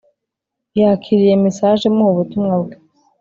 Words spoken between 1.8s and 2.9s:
imuha ubutumwa bwe